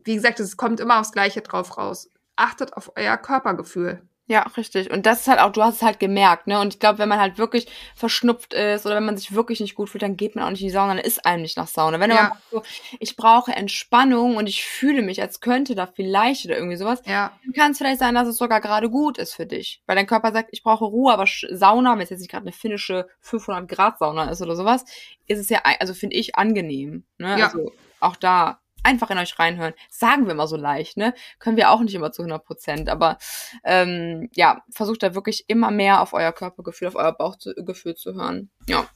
[0.05, 2.11] wie gesagt, es kommt immer aufs Gleiche drauf raus.
[2.37, 4.03] Achtet auf euer Körpergefühl.
[4.29, 4.91] Ja, richtig.
[4.91, 6.59] Und das ist halt auch, du hast es halt gemerkt, ne?
[6.61, 9.77] Und ich glaube, wenn man halt wirklich verschnupft ist oder wenn man sich wirklich nicht
[9.77, 11.69] gut fühlt, dann geht man auch nicht in die Sauna, dann ist einem nicht nach
[11.69, 12.01] Sauna.
[12.01, 12.37] Wenn ja.
[12.51, 12.63] du so,
[12.99, 17.39] ich brauche Entspannung und ich fühle mich, als könnte da vielleicht oder irgendwie sowas, ja.
[17.45, 19.81] dann kann es vielleicht sein, dass es sogar gerade gut ist für dich.
[19.87, 22.53] Weil dein Körper sagt, ich brauche Ruhe, aber Sauna, wenn es jetzt nicht gerade eine
[22.53, 24.85] finnische 500 Grad Sauna ist oder sowas,
[25.29, 27.39] ist es ja, also finde ich angenehm, ne?
[27.39, 27.47] Ja.
[27.47, 29.75] Also auch da einfach in euch reinhören.
[29.91, 31.15] Sagen wir mal so leicht, ne?
[31.39, 33.19] Können wir auch nicht immer zu 100 Prozent, aber
[33.65, 38.51] ähm, ja, versucht da wirklich immer mehr auf euer Körpergefühl, auf euer Bauchgefühl zu hören.
[38.69, 38.87] Ja.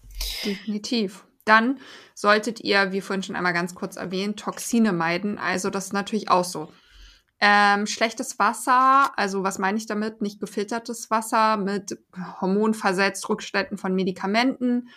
[0.44, 1.24] Definitiv.
[1.44, 1.80] Dann
[2.14, 5.38] solltet ihr, wie vorhin schon einmal ganz kurz erwähnt, Toxine meiden.
[5.38, 6.70] Also das ist natürlich auch so.
[7.42, 10.20] Ähm, schlechtes Wasser, also was meine ich damit?
[10.20, 11.98] Nicht gefiltertes Wasser mit
[12.40, 14.90] hormonversetzt Rückständen von Medikamenten.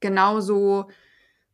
[0.00, 0.88] Genauso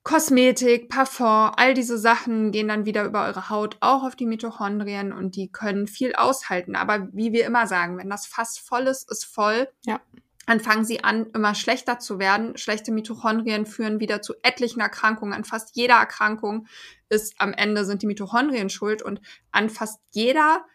[0.04, 5.14] Kosmetik, Parfum, all diese Sachen gehen dann wieder über eure Haut auch auf die Mitochondrien
[5.14, 6.76] und die können viel aushalten.
[6.76, 9.66] Aber wie wir immer sagen, wenn das Fass voll ist, ist voll.
[9.86, 10.00] Ja.
[10.46, 12.58] Dann fangen sie an, immer schlechter zu werden.
[12.58, 15.32] Schlechte Mitochondrien führen wieder zu etlichen Erkrankungen.
[15.32, 16.66] An fast jeder Erkrankung
[17.08, 20.66] ist am Ende sind die Mitochondrien schuld und an fast jeder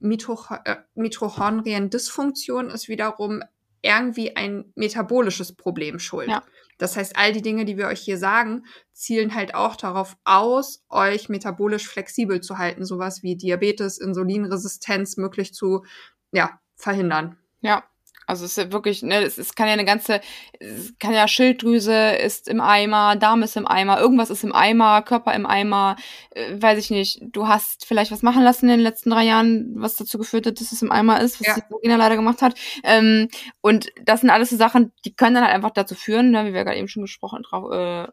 [0.00, 3.42] Mitoch äh, Mitochondrien-Dysfunktion ist wiederum
[3.82, 6.28] irgendwie ein metabolisches Problem schuld.
[6.28, 6.42] Ja.
[6.78, 10.84] Das heißt, all die Dinge, die wir euch hier sagen, zielen halt auch darauf aus,
[10.88, 15.84] euch metabolisch flexibel zu halten, sowas wie Diabetes, Insulinresistenz möglich zu
[16.32, 17.36] ja, verhindern.
[17.60, 17.84] Ja,
[18.28, 20.20] Also es ist ja wirklich, ne, es, es kann ja eine ganze,
[20.60, 25.00] es kann ja Schilddrüse ist im Eimer, Darm ist im Eimer, irgendwas ist im Eimer,
[25.00, 25.96] Körper im Eimer,
[26.32, 27.22] äh, weiß ich nicht.
[27.22, 30.60] Du hast vielleicht was machen lassen in den letzten drei Jahren, was dazu geführt hat,
[30.60, 31.54] dass es im Eimer ist, was ja.
[31.54, 32.54] die Vagina leider gemacht hat.
[32.84, 33.28] Ähm,
[33.62, 36.52] und das sind alles so Sachen, die können dann halt einfach dazu führen, ne, wie
[36.52, 38.08] wir gerade eben schon gesprochen drauf, äh,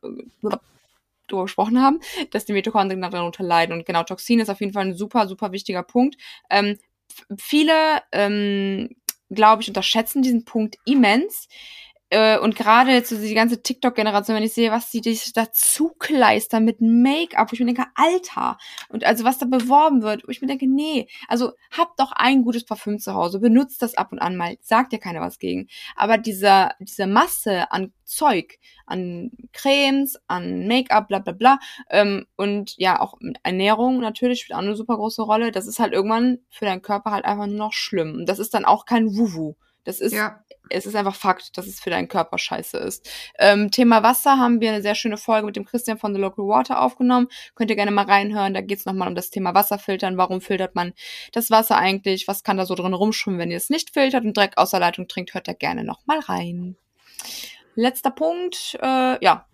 [1.28, 2.00] drüber gesprochen haben,
[2.32, 3.74] dass die Mitochondrien darunter leiden.
[3.74, 6.16] Und genau, Toxin ist auf jeden Fall ein super, super wichtiger Punkt.
[6.50, 6.80] Ähm,
[7.38, 7.74] viele
[8.14, 8.96] ähm,
[9.30, 11.48] glaube ich, unterschätzen diesen Punkt immens.
[12.16, 15.90] Äh, und gerade jetzt so die ganze TikTok-Generation, wenn ich sehe, was sie sich dazu
[16.00, 18.58] kleistern mit Make-up, wo ich mir denke, Alter.
[18.88, 22.44] Und also was da beworben wird, wo ich mir denke, nee, also habt doch ein
[22.44, 25.68] gutes Parfüm zu Hause, benutzt das ab und an mal, sagt ja keiner was gegen.
[25.98, 32.76] Aber dieser, diese Masse an Zeug, an Cremes, an Make-up, bla bla bla, ähm, und
[32.78, 35.52] ja, auch Ernährung natürlich spielt auch eine super große Rolle.
[35.52, 38.14] Das ist halt irgendwann für deinen Körper halt einfach nur noch schlimm.
[38.14, 39.56] Und das ist dann auch kein Wuhu.
[39.86, 40.44] Das ist, ja.
[40.70, 43.10] es ist einfach Fakt, dass es für deinen Körper scheiße ist.
[43.40, 46.46] Ähm, Thema Wasser haben wir eine sehr schöne Folge mit dem Christian von The Local
[46.46, 47.28] Water aufgenommen.
[47.54, 48.54] Könnt ihr gerne mal reinhören.
[48.54, 50.18] Da geht's nochmal um das Thema Wasserfiltern.
[50.18, 50.94] Warum filtert man
[51.32, 52.28] das Wasser eigentlich?
[52.28, 54.80] Was kann da so drin rumschwimmen, wenn ihr es nicht filtert und Dreck aus der
[54.80, 55.34] Leitung trinkt?
[55.34, 56.76] Hört da gerne nochmal rein.
[57.76, 59.46] Letzter Punkt, äh, ja,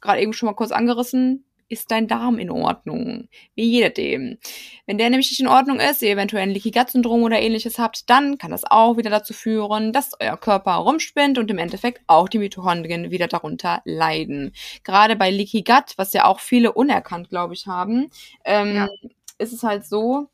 [0.00, 3.28] gerade eben schon mal kurz angerissen ist dein Darm in Ordnung?
[3.54, 4.38] Wie jedem.
[4.86, 7.78] Wenn der nämlich nicht in Ordnung ist, ihr eventuell ein Leaky Gut Syndrom oder ähnliches
[7.78, 12.02] habt, dann kann das auch wieder dazu führen, dass euer Körper rumspinnt und im Endeffekt
[12.06, 14.52] auch die Mitochondrien wieder darunter leiden.
[14.84, 18.10] Gerade bei Leaky Gut, was ja auch viele unerkannt, glaube ich, haben,
[18.44, 18.88] ähm, ja.
[19.38, 20.28] ist es halt so,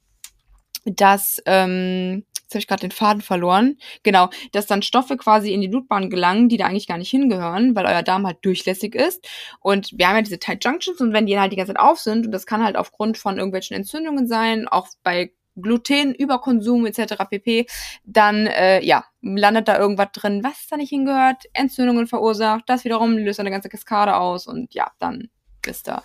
[0.86, 5.60] dass ähm, jetzt habe ich gerade den Faden verloren, genau, dass dann Stoffe quasi in
[5.60, 9.26] die Blutbahn gelangen, die da eigentlich gar nicht hingehören, weil euer Darm halt durchlässig ist.
[9.60, 11.98] Und wir haben ja diese Tight Junctions und wenn die halt die ganze Zeit auf
[11.98, 17.14] sind, und das kann halt aufgrund von irgendwelchen Entzündungen sein, auch bei Glutenüberkonsum etc.
[17.28, 17.66] pp,
[18.04, 23.16] dann äh, ja, landet da irgendwas drin, was da nicht hingehört, Entzündungen verursacht, das wiederum
[23.16, 25.30] löst eine ganze Kaskade aus und ja, dann
[25.66, 26.04] ist da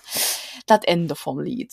[0.65, 1.71] das Ende vom Lied.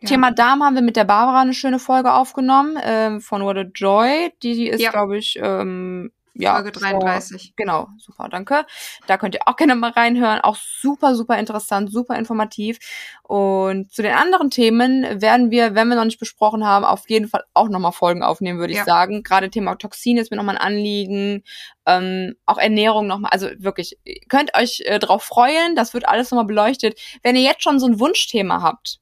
[0.00, 0.08] Ja.
[0.08, 3.64] Thema Darm haben wir mit der Barbara eine schöne Folge aufgenommen ähm, von What a
[3.74, 4.32] Joy.
[4.42, 4.90] Die, die ist, ja.
[4.90, 7.42] glaube ich, ähm, ja, Folge 33.
[7.42, 8.64] Vor, genau, super, danke.
[9.06, 10.40] Da könnt ihr auch gerne mal reinhören.
[10.40, 12.78] Auch super, super interessant, super informativ.
[13.22, 17.28] Und zu den anderen Themen werden wir, wenn wir noch nicht besprochen haben, auf jeden
[17.28, 18.80] Fall auch nochmal Folgen aufnehmen, würde ja.
[18.80, 19.22] ich sagen.
[19.22, 21.42] Gerade Thema Toxin ist mir nochmal ein Anliegen.
[21.86, 23.30] Ähm, auch Ernährung nochmal.
[23.32, 25.74] Also wirklich, könnt euch äh, drauf freuen.
[25.74, 26.98] Das wird alles nochmal beleuchtet.
[27.22, 29.00] Wenn ihr jetzt schon so ein Wunschthema habt,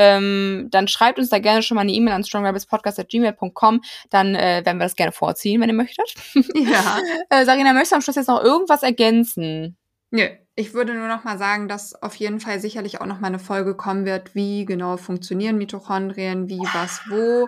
[0.00, 3.82] ähm, dann schreibt uns da gerne schon mal eine E-Mail an strongrebelspodcast.gmail.com.
[4.08, 6.14] Dann äh, werden wir das gerne vorziehen, wenn ihr möchtet.
[6.54, 7.00] Ja.
[7.28, 9.76] äh, Sarina, möchtest du am Schluss jetzt noch irgendwas ergänzen?
[10.10, 13.26] Nö, ich würde nur noch mal sagen, dass auf jeden Fall sicherlich auch noch mal
[13.26, 17.46] eine Folge kommen wird, wie genau funktionieren Mitochondrien, wie, was, wo.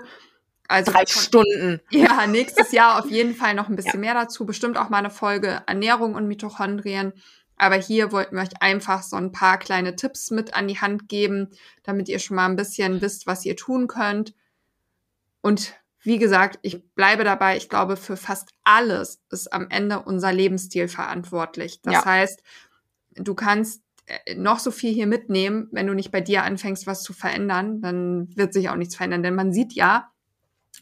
[0.69, 1.81] Also drei Stunden.
[1.91, 4.13] Ja, nächstes Jahr auf jeden Fall noch ein bisschen ja.
[4.13, 4.45] mehr dazu.
[4.45, 7.15] Bestimmt auch mal eine Folge Ernährung und Mitochondrien.
[7.57, 11.09] Aber hier wollten wir euch einfach so ein paar kleine Tipps mit an die Hand
[11.09, 11.49] geben,
[11.83, 14.35] damit ihr schon mal ein bisschen wisst, was ihr tun könnt.
[15.43, 20.33] Und wie gesagt, ich bleibe dabei, ich glaube, für fast alles ist am Ende unser
[20.33, 21.81] Lebensstil verantwortlich.
[21.83, 22.05] Das ja.
[22.05, 22.43] heißt,
[23.15, 27.03] du kannst äh, noch so viel hier mitnehmen, wenn du nicht bei dir anfängst, was
[27.03, 29.23] zu verändern, dann wird sich auch nichts verändern.
[29.23, 30.12] Denn man sieht ja,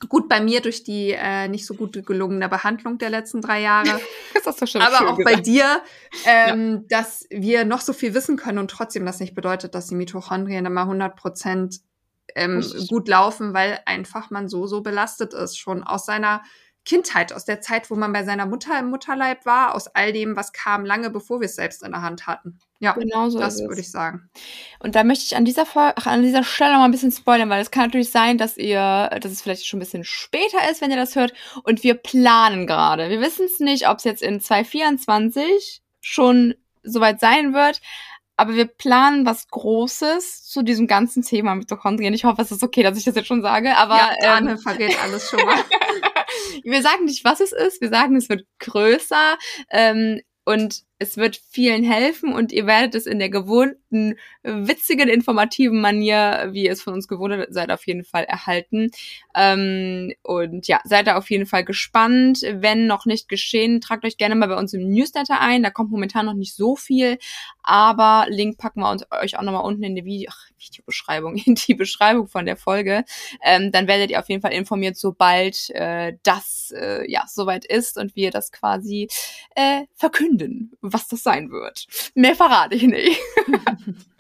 [0.08, 4.00] Gut bei mir durch die äh, nicht so gut gelungene Behandlung der letzten drei Jahre.
[4.34, 5.36] das hast du schon Aber auch gesagt.
[5.36, 5.82] bei dir,
[6.24, 7.00] ähm, ja.
[7.00, 10.64] dass wir noch so viel wissen können und trotzdem das nicht bedeutet, dass die Mitochondrien
[10.64, 11.80] immer 100 Prozent
[12.34, 16.42] ähm, gut laufen, weil einfach man so, so belastet ist, schon aus seiner
[16.84, 20.34] Kindheit, aus der Zeit, wo man bei seiner Mutter im Mutterleib war, aus all dem,
[20.36, 22.58] was kam, lange bevor wir es selbst in der Hand hatten.
[22.78, 24.30] Ja, genau so das würde ich sagen.
[24.78, 27.50] Und da möchte ich an dieser, ach, an dieser Stelle noch mal ein bisschen spoilern,
[27.50, 30.80] weil es kann natürlich sein, dass ihr, dass es vielleicht schon ein bisschen später ist,
[30.80, 31.34] wenn ihr das hört.
[31.64, 33.10] Und wir planen gerade.
[33.10, 37.82] Wir wissen es nicht, ob es jetzt in 2024 schon soweit sein wird.
[38.40, 42.14] Aber wir planen was Großes zu diesem ganzen Thema Mitochondrien.
[42.14, 43.76] Ich hoffe, es ist okay, dass ich das jetzt schon sage.
[43.76, 45.58] Aber ja, Anne ähm, verrät alles schon mal.
[46.64, 47.82] wir sagen nicht, was es ist.
[47.82, 49.36] Wir sagen, es wird größer.
[49.70, 55.80] Ähm, und es wird vielen helfen und ihr werdet es in der gewohnten, witzigen, informativen
[55.80, 58.90] Manier, wie ihr es von uns gewohnt seid, auf jeden Fall erhalten.
[59.34, 62.42] Ähm, und ja, seid da auf jeden Fall gespannt.
[62.42, 65.62] Wenn noch nicht geschehen, tragt euch gerne mal bei uns im Newsletter ein.
[65.62, 67.18] Da kommt momentan noch nicht so viel,
[67.62, 71.54] aber Link packen wir uns, euch auch nochmal unten in die Video, ach, Videobeschreibung, in
[71.54, 73.04] die Beschreibung von der Folge.
[73.42, 77.96] Ähm, dann werdet ihr auf jeden Fall informiert, sobald äh, das äh, ja soweit ist
[77.96, 79.08] und wir das quasi
[79.54, 81.86] äh, verkünden was das sein wird.
[82.14, 83.20] Mehr verrate ich nicht.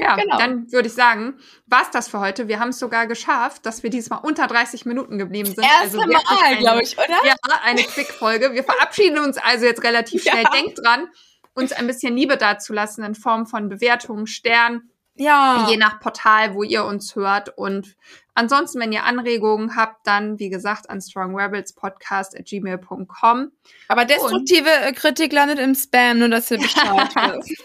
[0.00, 0.38] Ja, genau.
[0.38, 1.34] dann würde ich sagen,
[1.66, 2.48] war es das für heute.
[2.48, 5.62] Wir haben es sogar geschafft, dass wir diesmal unter 30 Minuten geblieben sind.
[5.62, 7.16] Erste also Mal, glaube ich, oder?
[7.24, 8.52] Ja, eine Quick-Folge.
[8.52, 10.44] Wir verabschieden uns also jetzt relativ schnell.
[10.44, 10.50] Ja.
[10.50, 11.08] Denkt dran,
[11.54, 14.91] uns ein bisschen Liebe dazulassen in Form von Bewertungen, Sternen.
[15.16, 15.66] Ja.
[15.68, 17.56] Je nach Portal, wo ihr uns hört.
[17.56, 17.96] Und
[18.34, 23.52] ansonsten, wenn ihr Anregungen habt, dann, wie gesagt, an strongrebelspodcast.gmail.com.
[23.88, 27.62] Aber destruktive und, äh, Kritik landet im Spam, nur dass ihr Bescheid wisst.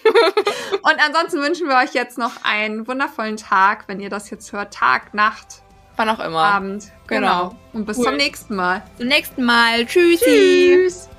[0.82, 4.74] und ansonsten wünschen wir euch jetzt noch einen wundervollen Tag, wenn ihr das jetzt hört.
[4.74, 5.62] Tag, Nacht.
[5.96, 6.44] Wann auch immer.
[6.44, 6.92] Abend.
[7.08, 7.50] Genau.
[7.50, 7.56] genau.
[7.74, 8.06] Und bis cool.
[8.06, 8.84] zum nächsten Mal.
[8.98, 9.86] Zum nächsten Mal.
[9.86, 10.26] Tschüssi.
[10.26, 11.10] Tschüss.